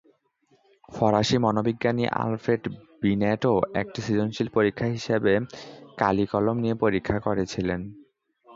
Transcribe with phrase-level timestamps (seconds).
[0.89, 2.63] ফরাসি মনোবিজ্ঞানী আলফ্রেড
[3.01, 5.33] বিনেটও একটি সৃজনশীল পরীক্ষা হিসাবে
[5.97, 7.81] কালিকলম নিয়ে পরীক্ষা করেছিলেন।